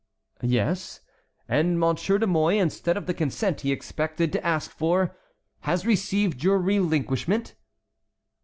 "Yes; 0.41 1.01
and 1.47 1.79
Monsieur 1.79 2.17
de 2.17 2.25
Mouy, 2.25 2.57
instead 2.57 2.97
of 2.97 3.05
the 3.05 3.13
consent 3.13 3.61
he 3.61 3.71
expected 3.71 4.31
to 4.33 4.43
ask 4.43 4.71
for, 4.71 5.15
has 5.59 5.85
received 5.85 6.43
your 6.43 6.57
relinquishment?" 6.57 7.53